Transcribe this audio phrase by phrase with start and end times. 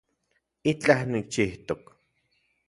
[0.71, 1.83] Itlaj nikchijtok